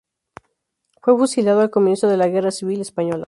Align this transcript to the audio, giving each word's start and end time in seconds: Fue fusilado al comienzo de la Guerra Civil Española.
Fue 1.03 1.15
fusilado 1.15 1.59
al 1.61 1.69
comienzo 1.69 2.07
de 2.07 2.17
la 2.17 2.27
Guerra 2.27 2.49
Civil 2.49 2.81
Española. 2.81 3.19